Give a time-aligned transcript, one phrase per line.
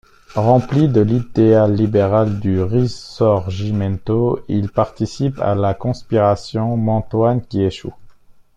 [0.33, 7.93] Rempli de l'idéal libéral du risorgimento, il participe à la conspiration mantouane qui échoue.